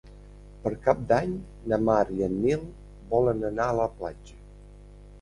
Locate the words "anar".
3.55-3.71